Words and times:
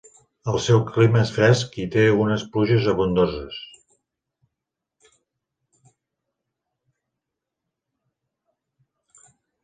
El 0.51 0.55
seu 0.67 0.79
clima 0.85 1.19
és 1.25 1.31
fresc 1.33 1.75
i 1.81 1.83
té 1.95 2.05
unes 2.21 2.45
pluges 2.53 2.87
abundoses. 2.93 3.59